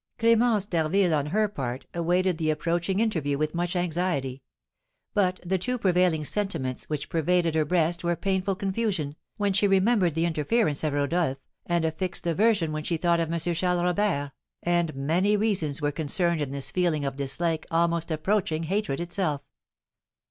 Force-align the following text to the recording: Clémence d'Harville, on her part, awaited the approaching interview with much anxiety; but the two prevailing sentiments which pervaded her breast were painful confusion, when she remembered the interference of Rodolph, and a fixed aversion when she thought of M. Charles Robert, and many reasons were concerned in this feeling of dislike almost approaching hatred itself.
Clémence 0.17 0.67
d'Harville, 0.67 1.13
on 1.13 1.27
her 1.27 1.47
part, 1.47 1.85
awaited 1.93 2.39
the 2.39 2.49
approaching 2.49 2.99
interview 2.99 3.37
with 3.37 3.53
much 3.53 3.75
anxiety; 3.75 4.41
but 5.13 5.39
the 5.45 5.59
two 5.59 5.77
prevailing 5.77 6.25
sentiments 6.25 6.85
which 6.85 7.07
pervaded 7.07 7.53
her 7.53 7.65
breast 7.65 8.03
were 8.03 8.15
painful 8.15 8.55
confusion, 8.55 9.15
when 9.37 9.53
she 9.53 9.67
remembered 9.67 10.15
the 10.15 10.25
interference 10.25 10.83
of 10.83 10.93
Rodolph, 10.93 11.37
and 11.67 11.85
a 11.85 11.91
fixed 11.91 12.25
aversion 12.25 12.71
when 12.71 12.83
she 12.83 12.97
thought 12.97 13.19
of 13.19 13.31
M. 13.31 13.37
Charles 13.53 13.83
Robert, 13.83 14.31
and 14.63 14.95
many 14.95 15.37
reasons 15.37 15.83
were 15.83 15.91
concerned 15.91 16.41
in 16.41 16.49
this 16.49 16.71
feeling 16.71 17.05
of 17.05 17.15
dislike 17.15 17.67
almost 17.69 18.09
approaching 18.09 18.63
hatred 18.63 18.99
itself. 18.99 19.41